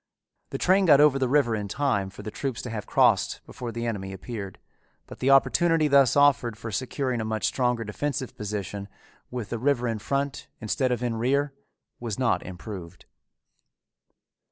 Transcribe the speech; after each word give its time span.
The 0.49 0.57
train 0.57 0.85
got 0.87 0.99
over 0.99 1.19
the 1.19 1.27
river 1.29 1.55
in 1.55 1.67
time 1.67 2.09
for 2.09 2.23
the 2.23 2.31
troops 2.31 2.63
to 2.63 2.71
have 2.71 2.87
crossed 2.87 3.39
before 3.45 3.71
the 3.71 3.85
enemy 3.85 4.13
appeared, 4.13 4.57
but 5.05 5.19
the 5.19 5.29
opportunity 5.29 5.87
thus 5.87 6.15
offered 6.15 6.57
for 6.57 6.71
securing 6.71 7.21
a 7.21 7.23
much 7.23 7.45
stronger 7.45 7.83
defensive 7.83 8.35
position, 8.35 8.87
with 9.29 9.51
the 9.51 9.59
river 9.59 9.87
in 9.87 9.99
front 9.99 10.47
instead 10.59 10.91
of 10.91 11.03
in 11.03 11.17
rear, 11.17 11.53
was 11.99 12.17
not 12.17 12.41
improved. 12.43 13.05